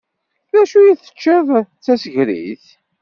D 0.51 0.53
acu 0.61 0.79
i 0.85 0.93
teččiḍ 0.99 1.47
d 1.67 1.79
tasegrit? 1.85 2.65